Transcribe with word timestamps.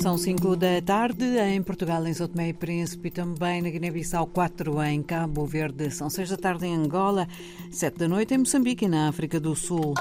São 0.00 0.16
5 0.16 0.54
da 0.54 0.80
tarde 0.80 1.24
em 1.24 1.60
Portugal, 1.60 2.06
em 2.06 2.14
São 2.14 2.28
Tomé 2.28 2.50
e 2.50 2.52
Príncipe 2.52 3.10
também 3.10 3.60
na 3.60 3.68
Guiné-Bissau, 3.68 4.28
4 4.28 4.80
em 4.84 5.02
Cabo 5.02 5.44
Verde. 5.44 5.90
São 5.90 6.08
6 6.08 6.30
da 6.30 6.36
tarde 6.36 6.66
em 6.66 6.76
Angola, 6.76 7.26
7 7.72 7.98
da 7.98 8.08
noite 8.08 8.32
em 8.32 8.38
Moçambique 8.38 8.84
e 8.84 8.88
na 8.88 9.08
África 9.08 9.40
do 9.40 9.56
Sul. 9.56 9.94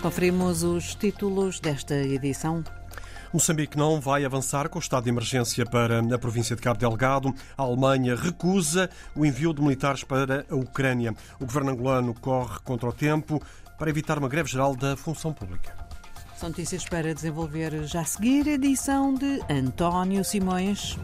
Conferimos 0.00 0.62
os 0.62 0.94
títulos 0.94 1.58
desta 1.58 1.96
edição. 1.96 2.62
Moçambique 3.32 3.78
não 3.78 3.98
vai 3.98 4.26
avançar 4.26 4.68
com 4.68 4.78
o 4.78 4.82
estado 4.82 5.04
de 5.04 5.08
emergência 5.08 5.64
para 5.64 6.00
a 6.00 6.18
província 6.18 6.54
de 6.54 6.60
Cabo 6.60 6.78
Delgado. 6.78 7.34
A 7.56 7.62
Alemanha 7.62 8.14
recusa 8.14 8.90
o 9.16 9.24
envio 9.24 9.54
de 9.54 9.62
militares 9.62 10.04
para 10.04 10.44
a 10.50 10.54
Ucrânia. 10.54 11.14
O 11.40 11.46
governo 11.46 11.70
angolano 11.70 12.14
corre 12.14 12.60
contra 12.62 12.90
o 12.90 12.92
tempo 12.92 13.42
para 13.82 13.90
evitar 13.90 14.16
uma 14.16 14.28
greve 14.28 14.48
geral 14.48 14.76
da 14.76 14.96
função 14.96 15.32
pública. 15.32 15.74
São 16.36 16.50
notícias 16.50 16.84
para 16.84 17.12
desenvolver 17.12 17.82
já 17.84 18.02
a 18.02 18.04
seguir, 18.04 18.46
edição 18.46 19.12
de 19.12 19.40
António 19.50 20.22
Simões. 20.22 20.96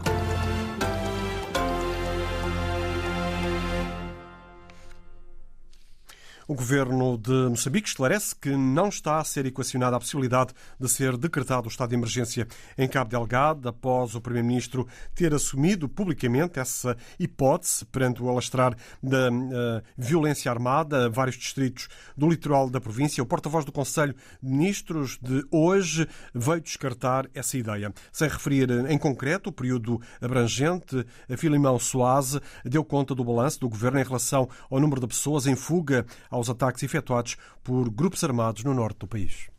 O 6.49 6.55
governo 6.55 7.15
de 7.15 7.31
Moçambique 7.47 7.87
esclarece 7.87 8.35
que 8.35 8.49
não 8.49 8.89
está 8.89 9.19
a 9.19 9.23
ser 9.23 9.45
equacionada 9.45 9.95
a 9.95 9.99
possibilidade 9.99 10.51
de 10.79 10.89
ser 10.89 11.15
decretado 11.15 11.67
o 11.67 11.69
estado 11.69 11.89
de 11.89 11.95
emergência 11.95 12.47
em 12.75 12.87
Cabo 12.87 13.11
Delgado, 13.11 13.69
após 13.69 14.15
o 14.15 14.19
primeiro-ministro 14.19 14.87
ter 15.13 15.31
assumido 15.31 15.87
publicamente 15.87 16.59
essa 16.59 16.97
hipótese 17.19 17.85
perante 17.85 18.23
o 18.23 18.29
alastrar 18.29 18.75
da 19.03 19.29
uh, 19.29 19.83
violência 19.95 20.51
armada 20.51 21.05
a 21.05 21.09
vários 21.09 21.35
distritos 21.35 21.87
do 22.17 22.27
litoral 22.27 22.67
da 22.67 22.81
província. 22.81 23.21
O 23.21 23.27
porta-voz 23.27 23.63
do 23.63 23.71
Conselho 23.71 24.15
de 24.41 24.49
Ministros 24.49 25.19
de 25.21 25.45
hoje 25.51 26.07
veio 26.33 26.61
descartar 26.61 27.29
essa 27.31 27.59
ideia. 27.59 27.93
Sem 28.11 28.27
referir 28.27 28.71
em 28.89 28.97
concreto 28.97 29.51
o 29.51 29.53
período 29.53 30.01
abrangente, 30.19 31.05
a 31.31 31.37
Filimão 31.37 31.77
Soase 31.77 32.41
deu 32.65 32.83
conta 32.83 33.13
do 33.13 33.23
balanço 33.23 33.59
do 33.59 33.69
governo 33.69 33.99
em 33.99 34.03
relação 34.03 34.49
ao 34.67 34.79
número 34.79 34.99
de 34.99 35.05
pessoas 35.05 35.45
em 35.45 35.55
fuga 35.55 36.07
aos 36.39 36.49
ataques 36.49 36.81
efetuados 36.83 37.37
por 37.63 37.89
grupos 37.89 38.23
armados 38.23 38.63
no 38.63 38.73
norte 38.73 38.99
do 38.99 39.07
país. 39.07 39.49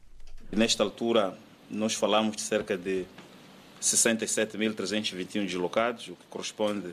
Nesta 0.50 0.82
altura, 0.82 1.36
nós 1.70 1.94
falamos 1.94 2.34
de 2.36 2.42
cerca 2.42 2.76
de 2.76 3.06
67.321 3.80 5.46
deslocados, 5.46 6.08
o 6.08 6.16
que 6.16 6.26
corresponde 6.28 6.92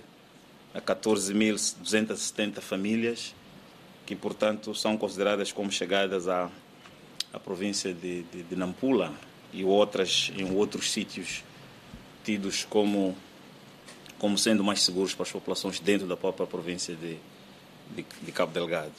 a 0.74 0.82
14.270 0.82 2.62
famílias, 2.62 3.34
que, 4.06 4.16
portanto, 4.16 4.76
são 4.76 4.98
consideradas 4.98 5.52
como 5.52 5.72
chegadas 5.72 6.28
à, 6.28 6.50
à 7.34 7.40
província 7.40 7.94
de, 7.94 8.24
de, 8.24 8.44
de 8.44 8.56
Nampula 8.56 9.12
e 9.52 9.66
outras 9.66 10.32
em 10.36 10.56
outros 10.56 10.92
sítios 10.92 11.44
tidos 12.24 12.66
como, 12.66 13.18
como 14.20 14.38
sendo 14.38 14.64
mais 14.64 14.82
seguros 14.84 15.14
para 15.14 15.24
as 15.24 15.32
populações 15.32 15.80
dentro 15.80 16.08
da 16.08 16.16
própria 16.16 16.46
província 16.46 16.96
de, 16.96 17.18
de, 17.96 18.06
de 18.22 18.32
Cabo 18.32 18.52
Delgado. 18.52 18.94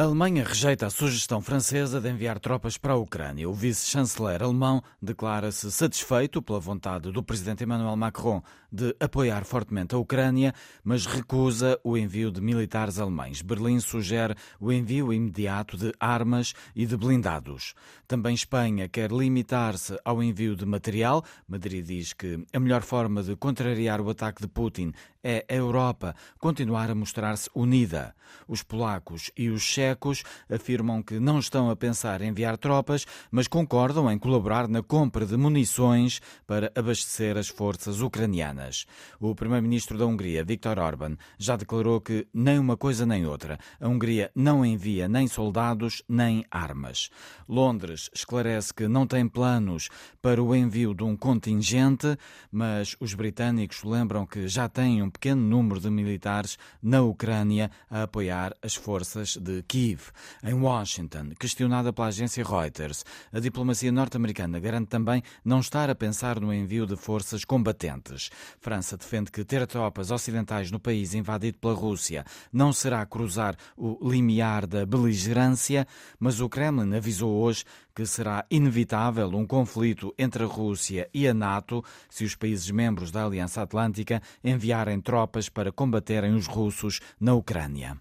A 0.00 0.04
Alemanha 0.04 0.42
rejeita 0.42 0.86
a 0.86 0.90
sugestão 0.90 1.42
francesa 1.42 2.00
de 2.00 2.08
enviar 2.08 2.38
tropas 2.38 2.78
para 2.78 2.94
a 2.94 2.96
Ucrânia. 2.96 3.46
O 3.46 3.52
vice-chanceler 3.52 4.42
alemão 4.42 4.82
declara-se 5.02 5.70
satisfeito 5.70 6.40
pela 6.40 6.58
vontade 6.58 7.12
do 7.12 7.22
presidente 7.22 7.64
Emmanuel 7.64 7.96
Macron 7.96 8.42
de 8.72 8.96
apoiar 8.98 9.44
fortemente 9.44 9.94
a 9.94 9.98
Ucrânia, 9.98 10.54
mas 10.82 11.04
recusa 11.04 11.78
o 11.84 11.98
envio 11.98 12.30
de 12.30 12.40
militares 12.40 12.98
alemães. 12.98 13.42
Berlim 13.42 13.78
sugere 13.78 14.34
o 14.58 14.72
envio 14.72 15.12
imediato 15.12 15.76
de 15.76 15.92
armas 16.00 16.54
e 16.74 16.86
de 16.86 16.96
blindados. 16.96 17.74
Também 18.08 18.34
Espanha 18.34 18.88
quer 18.88 19.12
limitar-se 19.12 20.00
ao 20.02 20.22
envio 20.22 20.56
de 20.56 20.64
material. 20.64 21.22
Madrid 21.46 21.84
diz 21.84 22.14
que 22.14 22.42
a 22.54 22.58
melhor 22.58 22.80
forma 22.80 23.22
de 23.22 23.36
contrariar 23.36 24.00
o 24.00 24.08
ataque 24.08 24.40
de 24.40 24.48
Putin 24.48 24.94
é 25.22 25.44
a 25.48 25.54
Europa 25.54 26.14
continuar 26.38 26.90
a 26.90 26.94
mostrar-se 26.94 27.50
unida. 27.54 28.14
Os 28.46 28.62
polacos 28.62 29.30
e 29.36 29.48
os 29.48 29.62
checos 29.62 30.22
afirmam 30.48 31.02
que 31.02 31.18
não 31.18 31.38
estão 31.38 31.70
a 31.70 31.76
pensar 31.76 32.20
em 32.22 32.28
enviar 32.28 32.56
tropas, 32.56 33.06
mas 33.30 33.48
concordam 33.48 34.10
em 34.10 34.18
colaborar 34.18 34.68
na 34.68 34.82
compra 34.82 35.26
de 35.26 35.36
munições 35.36 36.20
para 36.46 36.72
abastecer 36.74 37.36
as 37.36 37.48
forças 37.48 38.00
ucranianas. 38.00 38.86
O 39.18 39.34
primeiro-ministro 39.34 39.98
da 39.98 40.06
Hungria, 40.06 40.44
Viktor 40.44 40.78
Orban, 40.78 41.16
já 41.38 41.56
declarou 41.56 42.00
que 42.00 42.26
nem 42.32 42.58
uma 42.58 42.76
coisa 42.76 43.04
nem 43.04 43.26
outra. 43.26 43.58
A 43.80 43.88
Hungria 43.88 44.30
não 44.34 44.64
envia 44.64 45.08
nem 45.08 45.26
soldados 45.26 46.02
nem 46.08 46.44
armas. 46.50 47.10
Londres 47.48 48.08
esclarece 48.14 48.72
que 48.72 48.88
não 48.88 49.06
tem 49.06 49.28
planos 49.28 49.88
para 50.22 50.42
o 50.42 50.54
envio 50.54 50.94
de 50.94 51.02
um 51.02 51.16
contingente, 51.16 52.16
mas 52.50 52.96
os 53.00 53.14
britânicos 53.14 53.82
lembram 53.82 54.26
que 54.26 54.48
já 54.48 54.68
têm 54.68 55.02
um 55.02 55.09
pequeno 55.10 55.42
número 55.42 55.80
de 55.80 55.90
militares 55.90 56.58
na 56.82 57.02
Ucrânia 57.02 57.70
a 57.90 58.04
apoiar 58.04 58.54
as 58.62 58.74
forças 58.74 59.36
de 59.36 59.62
Kiev. 59.64 60.10
Em 60.42 60.54
Washington, 60.54 61.30
questionada 61.38 61.92
pela 61.92 62.08
agência 62.08 62.44
Reuters, 62.44 63.04
a 63.32 63.40
diplomacia 63.40 63.92
norte-americana 63.92 64.60
garante 64.60 64.88
também 64.88 65.22
não 65.44 65.60
estar 65.60 65.90
a 65.90 65.94
pensar 65.94 66.40
no 66.40 66.52
envio 66.52 66.86
de 66.86 66.96
forças 66.96 67.44
combatentes. 67.44 68.30
França 68.60 68.96
defende 68.96 69.30
que 69.30 69.44
ter 69.44 69.66
tropas 69.66 70.10
ocidentais 70.10 70.70
no 70.70 70.80
país 70.80 71.14
invadido 71.14 71.58
pela 71.58 71.74
Rússia 71.74 72.24
não 72.52 72.72
será 72.72 73.04
cruzar 73.04 73.56
o 73.76 73.98
limiar 74.08 74.66
da 74.66 74.84
beligerância, 74.86 75.86
mas 76.18 76.40
o 76.40 76.48
Kremlin 76.48 76.94
avisou 76.94 77.32
hoje 77.40 77.64
que 77.94 78.06
será 78.06 78.44
inevitável 78.50 79.28
um 79.28 79.46
conflito 79.46 80.14
entre 80.18 80.44
a 80.44 80.46
Rússia 80.46 81.08
e 81.12 81.26
a 81.26 81.34
NATO 81.34 81.84
se 82.08 82.24
os 82.24 82.34
países 82.34 82.70
membros 82.70 83.10
da 83.10 83.24
Aliança 83.24 83.62
Atlântica 83.62 84.22
enviarem 84.42 84.99
tropas 85.00 85.48
para 85.48 85.72
combaterem 85.72 86.34
os 86.34 86.46
russos 86.46 87.00
na 87.18 87.34
Ucrânia. 87.34 88.00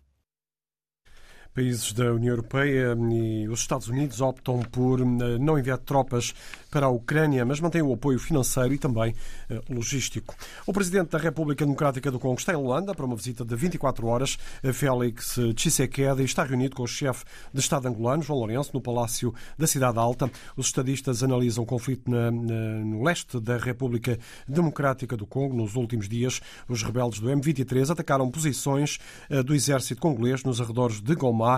Países 1.59 1.91
da 1.91 2.13
União 2.13 2.31
Europeia 2.31 2.95
e 3.11 3.45
os 3.50 3.59
Estados 3.59 3.89
Unidos 3.89 4.21
optam 4.21 4.61
por 4.61 5.01
eh, 5.01 5.03
não 5.41 5.59
enviar 5.59 5.77
tropas 5.77 6.33
para 6.71 6.85
a 6.85 6.89
Ucrânia, 6.89 7.44
mas 7.44 7.59
mantêm 7.59 7.81
o 7.81 7.91
apoio 7.91 8.17
financeiro 8.17 8.73
e 8.73 8.77
também 8.77 9.13
eh, 9.50 9.61
logístico. 9.69 10.33
O 10.65 10.71
Presidente 10.71 11.09
da 11.09 11.17
República 11.17 11.65
Democrática 11.65 12.09
do 12.09 12.17
Congo 12.17 12.39
está 12.39 12.53
em 12.53 12.56
Luanda 12.56 12.95
para 12.95 13.06
uma 13.06 13.15
visita 13.15 13.44
de 13.44 13.53
24 13.57 14.07
horas. 14.07 14.38
Félix 14.71 15.38
Tshisekedi 15.53 16.23
está 16.23 16.45
reunido 16.45 16.77
com 16.77 16.83
o 16.83 16.88
chefe 16.88 17.25
de 17.53 17.59
Estado 17.59 17.89
angolano, 17.89 18.23
João 18.23 18.39
Lourenço, 18.39 18.71
no 18.73 18.79
Palácio 18.79 19.33
da 19.57 19.67
Cidade 19.67 20.00
Alta. 20.00 20.31
Os 20.56 20.67
estadistas 20.67 21.23
analisam 21.23 21.65
o 21.65 21.67
conflito 21.67 22.09
na, 22.09 22.31
na, 22.31 22.85
no 22.85 23.03
leste 23.03 23.38
da 23.38 23.57
República 23.57 24.17
Democrática 24.47 25.17
do 25.17 25.25
Congo. 25.25 25.57
Nos 25.57 25.75
últimos 25.75 26.07
dias, 26.07 26.39
os 26.69 26.83
rebeldes 26.83 27.19
do 27.19 27.27
M23 27.27 27.89
atacaram 27.89 28.31
posições 28.31 28.97
eh, 29.29 29.44
do 29.44 29.53
exército 29.53 30.00
congolês 30.00 30.41
nos 30.45 30.61
arredores 30.61 31.01
de 31.01 31.15
Goma, 31.15 31.49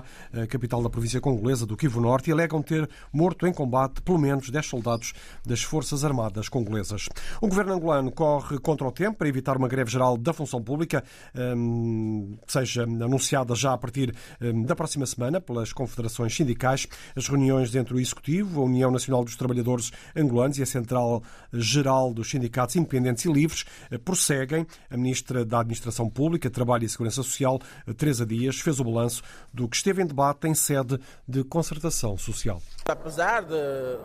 capital 0.49 0.81
da 0.81 0.89
província 0.89 1.19
congolesa 1.19 1.65
do 1.65 1.75
Kivu 1.75 1.99
Norte, 1.99 2.29
e 2.29 2.33
alegam 2.33 2.61
ter 2.61 2.89
morto 3.11 3.47
em 3.47 3.53
combate 3.53 4.01
pelo 4.01 4.17
menos 4.17 4.49
10 4.49 4.65
soldados 4.65 5.13
das 5.45 5.61
Forças 5.63 6.05
Armadas 6.05 6.49
congolesas. 6.49 7.07
O 7.41 7.47
governo 7.47 7.73
angolano 7.73 8.11
corre 8.11 8.59
contra 8.59 8.87
o 8.87 8.91
tempo 8.91 9.17
para 9.17 9.27
evitar 9.27 9.57
uma 9.57 9.67
greve 9.67 9.91
geral 9.91 10.17
da 10.17 10.33
função 10.33 10.61
pública, 10.61 11.03
hum, 11.35 12.37
seja 12.47 12.83
anunciada 12.83 13.55
já 13.55 13.73
a 13.73 13.77
partir 13.77 14.13
hum, 14.41 14.63
da 14.63 14.75
próxima 14.75 15.05
semana 15.05 15.41
pelas 15.41 15.73
confederações 15.73 16.35
sindicais. 16.35 16.87
As 17.15 17.27
reuniões 17.27 17.73
entre 17.75 17.93
o 17.93 17.99
Executivo, 17.99 18.61
a 18.61 18.65
União 18.65 18.91
Nacional 18.91 19.23
dos 19.23 19.35
Trabalhadores 19.35 19.91
Angolanos 20.15 20.57
e 20.57 20.63
a 20.63 20.65
Central 20.65 21.23
Geral 21.53 22.13
dos 22.13 22.29
Sindicatos 22.29 22.75
Independentes 22.75 23.25
e 23.25 23.31
Livres 23.31 23.65
eh, 23.89 23.97
prosseguem. 23.97 24.65
A 24.89 24.97
Ministra 24.97 25.45
da 25.45 25.59
Administração 25.59 26.09
Pública, 26.09 26.49
Trabalho 26.49 26.85
e 26.85 26.89
Segurança 26.89 27.23
Social, 27.23 27.59
Teresa 27.97 28.25
Dias, 28.25 28.59
fez 28.59 28.79
o 28.79 28.83
balanço 28.83 29.23
do 29.53 29.67
que 29.71 29.77
esteve 29.77 30.03
em 30.03 30.05
debate 30.05 30.47
em 30.47 30.53
sede 30.53 30.99
de 31.27 31.43
concertação 31.45 32.17
social. 32.17 32.61
Apesar 32.85 33.43
de 33.43 33.55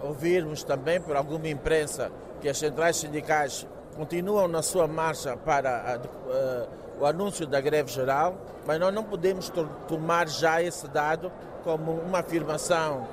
ouvirmos 0.02 0.62
também 0.62 1.00
por 1.00 1.16
alguma 1.16 1.48
imprensa 1.48 2.10
que 2.40 2.48
as 2.48 2.56
centrais 2.56 2.96
sindicais 2.96 3.66
continuam 3.96 4.46
na 4.46 4.62
sua 4.62 4.86
marcha 4.86 5.36
para 5.36 5.94
a, 5.94 5.96
uh, 5.96 6.68
o 7.00 7.06
anúncio 7.06 7.46
da 7.46 7.60
greve 7.60 7.90
geral, 7.90 8.36
mas 8.66 8.78
nós 8.78 8.94
não 8.94 9.02
podemos 9.02 9.50
tomar 9.88 10.28
já 10.28 10.62
esse 10.62 10.86
dado 10.88 11.32
como 11.64 11.92
uma 11.92 12.20
afirmação 12.20 13.08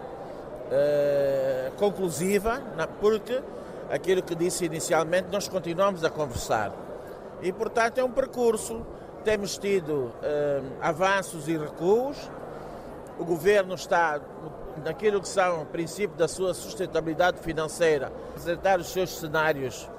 uh, 0.68 1.72
conclusiva, 1.78 2.62
porque 3.00 3.42
aquilo 3.90 4.22
que 4.22 4.36
disse 4.36 4.66
inicialmente, 4.66 5.30
nós 5.32 5.48
continuamos 5.48 6.04
a 6.04 6.10
conversar. 6.10 6.72
E, 7.42 7.52
portanto, 7.52 7.98
é 7.98 8.04
um 8.04 8.12
percurso. 8.12 8.86
Temos 9.24 9.58
tido 9.58 10.12
avanços 10.82 11.48
e 11.48 11.58
recuos. 11.58 12.18
O 13.24 13.26
governo 13.26 13.74
está 13.76 14.20
naquilo 14.84 15.22
que 15.22 15.30
são 15.30 15.62
o 15.62 15.66
princípio 15.66 16.18
da 16.18 16.28
sua 16.28 16.54
sustentabilidade 16.54 17.40
financeira, 17.40 18.12
apresentar 18.32 18.82
os 18.82 18.92
seus 18.92 19.18
cenários 19.18 19.90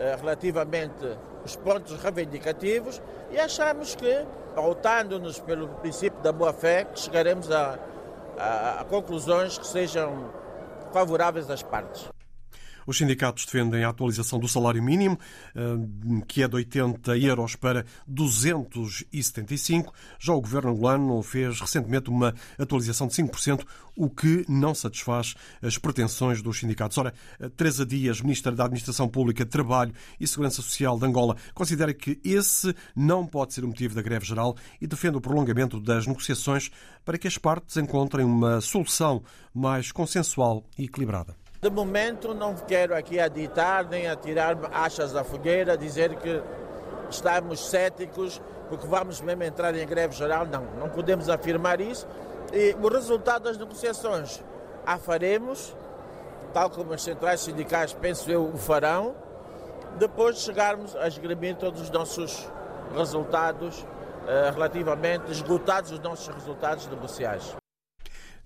eh, 0.00 0.16
relativamente 0.18 1.16
os 1.44 1.54
pontos 1.54 1.96
reivindicativos 2.02 3.00
e 3.30 3.38
achamos 3.38 3.94
que, 3.94 4.26
pautando-nos 4.52 5.38
pelo 5.38 5.68
princípio 5.76 6.20
da 6.22 6.32
boa-fé, 6.32 6.88
chegaremos 6.96 7.52
a, 7.52 7.78
a, 8.36 8.80
a 8.80 8.84
conclusões 8.84 9.56
que 9.56 9.66
sejam 9.68 10.28
favoráveis 10.92 11.48
às 11.48 11.62
partes. 11.62 12.08
Os 12.86 12.98
sindicatos 12.98 13.44
defendem 13.44 13.84
a 13.84 13.88
atualização 13.88 14.38
do 14.38 14.48
salário 14.48 14.82
mínimo, 14.82 15.18
eh, 15.54 15.60
que 16.26 16.42
é 16.42 16.48
de 16.48 16.56
80 16.56 17.16
euros 17.18 17.56
para 17.56 17.84
275. 18.06 19.92
Já 20.18 20.32
o 20.32 20.40
governo 20.40 20.70
angolano 20.70 21.22
fez 21.22 21.60
recentemente 21.60 22.10
uma 22.10 22.34
atualização 22.58 23.06
de 23.06 23.14
5%, 23.14 23.64
o 23.96 24.08
que 24.08 24.44
não 24.48 24.74
satisfaz 24.74 25.34
as 25.62 25.76
pretensões 25.76 26.40
dos 26.42 26.58
sindicatos. 26.58 26.96
Ora, 26.98 27.12
Teresa 27.56 27.84
Dias, 27.84 28.20
Ministra 28.20 28.52
da 28.52 28.64
Administração 28.64 29.08
Pública, 29.08 29.44
Trabalho 29.44 29.92
e 30.18 30.26
Segurança 30.26 30.62
Social 30.62 30.98
de 30.98 31.06
Angola, 31.06 31.36
considera 31.54 31.92
que 31.92 32.18
esse 32.24 32.74
não 32.96 33.26
pode 33.26 33.54
ser 33.54 33.64
o 33.64 33.68
motivo 33.68 33.94
da 33.94 34.02
greve 34.02 34.24
geral 34.24 34.56
e 34.80 34.86
defende 34.86 35.16
o 35.16 35.20
prolongamento 35.20 35.80
das 35.80 36.06
negociações 36.06 36.70
para 37.04 37.18
que 37.18 37.28
as 37.28 37.36
partes 37.36 37.76
encontrem 37.76 38.24
uma 38.24 38.60
solução 38.60 39.22
mais 39.54 39.92
consensual 39.92 40.64
e 40.78 40.84
equilibrada. 40.84 41.39
De 41.62 41.68
momento 41.68 42.32
não 42.32 42.54
quero 42.54 42.96
aqui 42.96 43.20
aditar 43.20 43.84
nem 43.84 44.08
atirar 44.08 44.56
achas 44.72 45.12
da 45.12 45.22
fogueira, 45.22 45.76
dizer 45.76 46.16
que 46.16 46.42
estamos 47.10 47.68
céticos 47.68 48.40
porque 48.70 48.86
vamos 48.86 49.20
mesmo 49.20 49.42
entrar 49.42 49.74
em 49.74 49.86
greve 49.86 50.14
geral. 50.14 50.46
Não, 50.46 50.64
não 50.78 50.88
podemos 50.88 51.28
afirmar 51.28 51.78
isso. 51.78 52.06
E 52.50 52.74
o 52.80 52.88
resultado 52.88 53.42
das 53.42 53.58
negociações 53.58 54.42
a 54.86 54.96
faremos, 54.96 55.76
tal 56.54 56.70
como 56.70 56.94
as 56.94 57.02
centrais 57.02 57.40
sindicais, 57.40 57.92
penso 57.92 58.30
eu, 58.30 58.46
o 58.46 58.56
farão, 58.56 59.14
depois 59.98 60.36
de 60.36 60.42
chegarmos 60.42 60.96
a 60.96 61.08
esgrimir 61.08 61.56
todos 61.56 61.82
os 61.82 61.90
nossos 61.90 62.48
resultados, 62.96 63.84
eh, 64.26 64.50
relativamente 64.50 65.30
esgotados 65.30 65.90
os 65.90 66.00
nossos 66.00 66.34
resultados 66.34 66.86
negociais. 66.86 67.59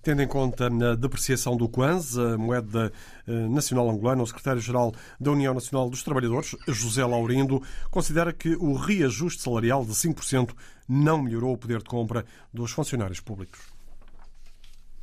Tendo 0.05 0.21
em 0.21 0.27
conta 0.27 0.67
a 0.67 0.95
depreciação 0.95 1.57
do 1.57 1.67
Kwanz, 1.67 2.15
a 2.15 2.37
moeda 2.37 2.93
eh, 3.27 3.31
nacional 3.47 3.89
angolana, 3.89 4.21
o 4.21 4.27
secretário-geral 4.27 4.93
da 5.19 5.31
União 5.31 5.51
Nacional 5.51 5.89
dos 5.89 6.03
Trabalhadores, 6.03 6.55
José 6.67 7.03
Laurindo, 7.03 7.59
considera 7.89 8.31
que 8.31 8.55
o 8.57 8.75
reajuste 8.75 9.41
salarial 9.41 9.83
de 9.83 9.93
5% 9.93 10.53
não 10.87 11.23
melhorou 11.23 11.53
o 11.53 11.57
poder 11.57 11.79
de 11.79 11.85
compra 11.85 12.23
dos 12.53 12.71
funcionários 12.71 13.19
públicos. 13.19 13.59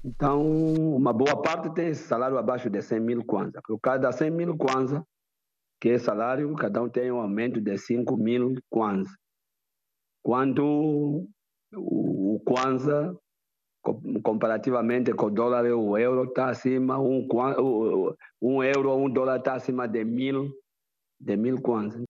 Então, 0.04 0.40
uma 0.94 1.12
boa 1.12 1.42
parte 1.42 1.74
tem 1.74 1.92
salário 1.94 2.38
abaixo 2.38 2.70
de 2.70 2.80
100 2.80 3.00
mil 3.00 3.24
kwanza. 3.24 3.60
Por 3.66 3.80
cada 3.80 4.12
100 4.12 4.30
mil 4.30 4.56
kwanza, 4.56 5.04
que 5.80 5.88
é 5.88 5.98
salário, 5.98 6.54
cada 6.54 6.80
um 6.80 6.88
tem 6.88 7.10
um 7.10 7.18
aumento 7.18 7.60
de 7.60 7.76
5 7.76 8.16
mil 8.16 8.54
kwanza. 8.70 9.10
Quando 10.22 11.26
o 11.74 12.40
kwanza 12.46 13.18
comparativamente 14.22 15.12
com 15.12 15.26
o 15.26 15.30
dólar 15.30 15.64
o 15.64 15.98
euro 15.98 16.24
está 16.24 16.50
acima 16.50 16.98
um, 16.98 17.26
um 18.40 18.62
euro 18.62 18.94
um 18.94 19.10
dólar 19.10 19.38
está 19.38 19.54
acima 19.54 19.88
de 19.88 20.04
mil 20.04 20.50
de 21.20 21.36
mil 21.36 21.60
kwanzas 21.60 22.04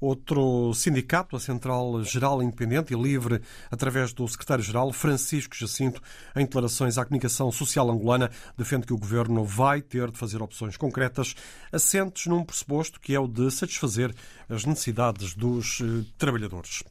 Outro 0.00 0.72
sindicato, 0.74 1.34
a 1.34 1.40
Central 1.40 2.04
Geral 2.04 2.40
Independente 2.42 2.94
e 2.94 2.96
Livre, 2.96 3.40
através 3.70 4.12
do 4.12 4.28
secretário-geral 4.28 4.92
Francisco 4.92 5.56
Jacinto, 5.56 6.00
em 6.36 6.44
declarações 6.44 6.98
à 6.98 7.04
comunicação 7.04 7.50
social 7.50 7.90
angolana, 7.90 8.30
defende 8.56 8.86
que 8.86 8.92
o 8.92 8.98
governo 8.98 9.44
vai 9.44 9.82
ter 9.82 10.10
de 10.10 10.18
fazer 10.18 10.40
opções 10.40 10.76
concretas 10.76 11.34
assentes 11.72 12.26
num 12.26 12.44
pressuposto 12.44 13.00
que 13.00 13.14
é 13.14 13.18
o 13.18 13.26
de 13.26 13.50
satisfazer 13.50 14.14
as 14.48 14.64
necessidades 14.64 15.34
dos 15.34 15.80
eh, 15.80 16.04
trabalhadores. 16.16 16.82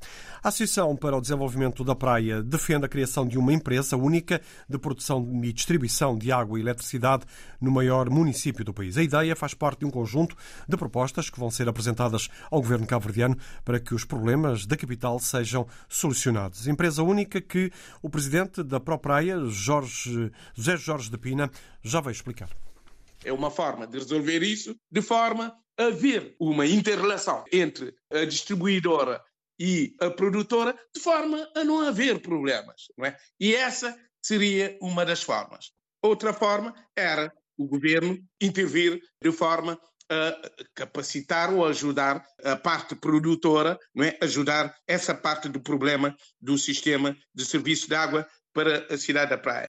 A 0.43 0.49
Associação 0.49 0.95
para 0.95 1.17
o 1.17 1.21
Desenvolvimento 1.21 1.83
da 1.83 1.95
Praia 1.95 2.43
defende 2.43 2.85
a 2.85 2.89
criação 2.89 3.27
de 3.27 3.37
uma 3.37 3.51
empresa 3.51 3.97
única 3.97 4.41
de 4.69 4.77
produção 4.77 5.27
e 5.43 5.51
distribuição 5.51 6.17
de 6.17 6.31
água 6.31 6.57
e 6.57 6.61
eletricidade 6.61 7.23
no 7.59 7.71
maior 7.71 8.09
município 8.09 8.63
do 8.63 8.73
país. 8.73 8.97
A 8.97 9.03
ideia 9.03 9.35
faz 9.35 9.53
parte 9.53 9.79
de 9.79 9.85
um 9.85 9.89
conjunto 9.89 10.35
de 10.67 10.77
propostas 10.77 11.29
que 11.29 11.39
vão 11.39 11.49
ser 11.49 11.67
apresentadas 11.67 12.29
ao 12.51 12.61
governo 12.61 12.85
cabo-verdiano 12.97 13.37
para 13.63 13.79
que 13.79 13.93
os 13.93 14.03
problemas 14.03 14.65
da 14.65 14.75
capital 14.75 15.19
sejam 15.19 15.67
solucionados. 15.87 16.67
Empresa 16.67 17.03
única 17.03 17.39
que 17.39 17.71
o 18.01 18.09
presidente 18.09 18.63
da 18.63 18.79
Praia, 18.79 19.39
Jorge, 19.45 20.31
José 20.55 20.77
Jorge 20.77 21.09
de 21.09 21.17
Pina, 21.17 21.51
já 21.81 22.01
vai 22.01 22.11
explicar. 22.11 22.49
É 23.23 23.31
uma 23.31 23.51
forma 23.51 23.87
de 23.87 23.97
resolver 23.97 24.41
isso 24.43 24.75
de 24.91 25.01
forma 25.01 25.55
haver 25.77 26.35
uma 26.39 26.65
interrelação 26.65 27.43
entre 27.51 27.93
a 28.11 28.25
distribuidora 28.25 29.21
e 29.59 29.95
a 29.99 30.09
produtora, 30.09 30.75
de 30.93 31.01
forma 31.01 31.47
a 31.55 31.63
não 31.63 31.87
haver 31.87 32.21
problemas. 32.21 32.83
Não 32.97 33.05
é? 33.05 33.15
E 33.39 33.55
essa 33.55 33.95
seria 34.21 34.77
uma 34.81 35.05
das 35.05 35.21
formas. 35.21 35.71
Outra 36.01 36.33
forma 36.33 36.73
era 36.95 37.31
o 37.57 37.67
governo 37.67 38.17
intervir 38.39 39.01
de 39.21 39.31
forma 39.31 39.79
a 40.09 40.35
capacitar 40.73 41.53
ou 41.53 41.65
ajudar 41.65 42.23
a 42.43 42.55
parte 42.55 42.95
produtora, 42.95 43.77
não 43.93 44.03
é? 44.03 44.17
ajudar 44.21 44.73
essa 44.87 45.13
parte 45.13 45.49
do 45.49 45.59
problema 45.59 46.15
do 46.41 46.57
sistema 46.57 47.15
de 47.33 47.45
serviço 47.45 47.87
de 47.87 47.95
água 47.95 48.27
para 48.53 48.85
a 48.93 48.97
cidade 48.97 49.31
da 49.31 49.37
Praia. 49.37 49.67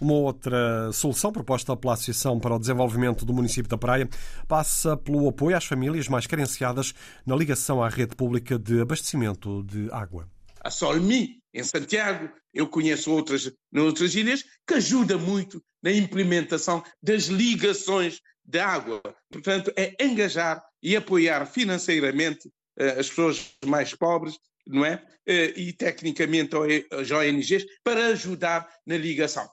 Uma 0.00 0.14
outra 0.14 0.90
solução 0.92 1.30
proposta 1.30 1.76
pela 1.76 1.94
Associação 1.94 2.40
para 2.40 2.56
o 2.56 2.58
Desenvolvimento 2.58 3.24
do 3.24 3.32
Município 3.32 3.70
da 3.70 3.78
Praia 3.78 4.08
passa 4.48 4.96
pelo 4.96 5.28
apoio 5.28 5.56
às 5.56 5.64
famílias 5.64 6.08
mais 6.08 6.26
carenciadas 6.26 6.92
na 7.24 7.36
ligação 7.36 7.80
à 7.80 7.88
rede 7.88 8.16
pública 8.16 8.58
de 8.58 8.80
abastecimento 8.80 9.62
de 9.62 9.88
água. 9.92 10.28
A 10.60 10.70
Solmi, 10.70 11.41
em 11.54 11.62
Santiago, 11.62 12.30
eu 12.52 12.66
conheço 12.66 13.10
outras 13.12 13.50
noutras 13.70 14.14
ilhas, 14.14 14.44
que 14.66 14.74
ajuda 14.74 15.18
muito 15.18 15.62
na 15.82 15.92
implementação 15.92 16.82
das 17.02 17.24
ligações 17.24 18.20
de 18.44 18.58
água. 18.58 19.02
Portanto, 19.30 19.72
é 19.76 19.94
engajar 20.02 20.62
e 20.82 20.96
apoiar 20.96 21.46
financeiramente 21.46 22.48
uh, 22.48 22.98
as 22.98 23.08
pessoas 23.08 23.52
mais 23.64 23.94
pobres 23.94 24.36
não 24.66 24.84
é? 24.84 25.02
E 25.26 25.72
tecnicamente 25.72 26.54
as 26.92 27.10
ONGs 27.10 27.64
para 27.84 28.06
ajudar 28.08 28.68
na 28.86 28.96
ligação. 28.96 29.48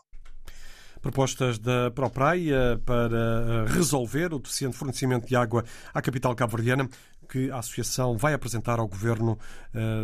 Propostas 1.01 1.57
da 1.57 1.91
Propraia 1.91 2.79
para 2.85 3.65
resolver 3.67 4.33
o 4.33 4.39
deficiente 4.39 4.75
fornecimento 4.75 5.27
de 5.27 5.35
água 5.35 5.63
à 5.93 6.01
capital 6.01 6.35
cabo-verdiana 6.35 6.89
que 7.29 7.49
a 7.51 7.59
Associação 7.59 8.17
vai 8.17 8.33
apresentar 8.33 8.79
ao 8.79 8.87
Governo 8.87 9.37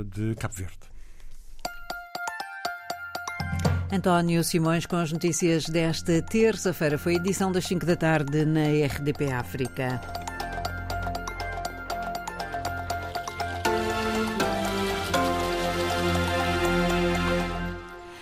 de 0.07 0.35
Cabo 0.35 0.53
Verde. 0.53 0.94
António 3.91 4.43
Simões 4.43 4.85
com 4.85 4.95
as 4.95 5.11
notícias 5.11 5.65
desta 5.65 6.21
terça-feira. 6.21 6.97
Foi 6.97 7.15
edição 7.15 7.51
das 7.51 7.65
5 7.65 7.85
da 7.85 7.95
tarde 7.95 8.45
na 8.45 8.63
RDP 8.63 9.31
África. 9.31 10.01